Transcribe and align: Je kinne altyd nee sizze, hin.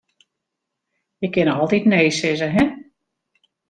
Je 1.23 1.27
kinne 1.33 1.53
altyd 1.59 1.85
nee 1.93 2.09
sizze, 2.19 2.49
hin. 2.59 2.69